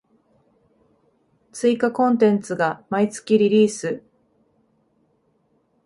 [1.53, 4.01] 追加コンテンツが毎月リリース